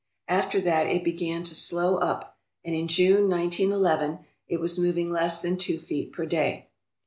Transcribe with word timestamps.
After 0.27 0.59
that 0.61 0.87
it 0.87 1.03
began 1.03 1.43
to 1.43 1.53
slow 1.53 1.97
up, 1.97 2.35
and 2.65 2.73
in 2.73 2.87
June, 2.87 3.29
1 3.29 3.51
9 3.69 3.69
1 3.69 3.81
1, 3.83 4.25
it 4.47 4.59
was 4.59 4.79
moving 4.79 5.11
less 5.11 5.39
than 5.43 5.57
two 5.57 5.79
feet 5.79 6.11
per 6.11 6.25
day. 6.25 6.69